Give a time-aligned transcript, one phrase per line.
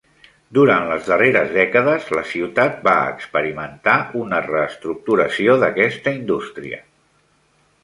[0.57, 6.83] Durant les darreres dècades, la ciutat va experimentar una reestructuració d'aquesta indústria.